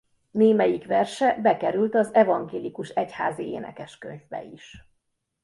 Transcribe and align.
Némelyik 0.31 0.85
verse 0.85 1.35
bekerült 1.41 1.95
az 1.95 2.13
evangélikus 2.13 2.89
egyházi 2.89 3.43
énekes 3.49 3.97
könyvbe 3.97 4.43
is. 4.43 4.87